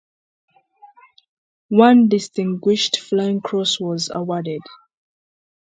One 1.69 2.09
Distinguished 2.09 3.01
Flying 3.01 3.39
Cross 3.39 3.79
was 3.79 4.09
awarded. 4.11 4.63